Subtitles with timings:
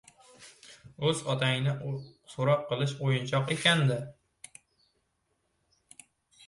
[1.09, 1.75] O‘z otangni
[2.33, 4.01] so‘roq qilish o‘yinchoq ekan- da!